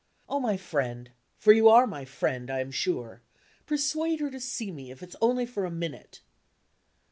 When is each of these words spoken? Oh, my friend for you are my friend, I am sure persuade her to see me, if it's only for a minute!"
Oh, 0.27 0.39
my 0.39 0.57
friend 0.57 1.11
for 1.37 1.51
you 1.53 1.69
are 1.69 1.85
my 1.85 2.05
friend, 2.05 2.49
I 2.49 2.59
am 2.61 2.71
sure 2.71 3.21
persuade 3.67 4.19
her 4.19 4.31
to 4.31 4.39
see 4.39 4.71
me, 4.71 4.89
if 4.89 5.03
it's 5.03 5.15
only 5.21 5.45
for 5.45 5.63
a 5.63 5.69
minute!" 5.69 6.21